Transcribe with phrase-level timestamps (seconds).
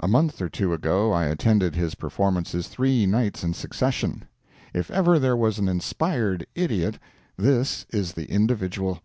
[0.00, 4.24] A month or two ago I attended his performances three nights in succession.
[4.74, 6.98] If ever there was an inspired idiot
[7.36, 9.00] this is the individual.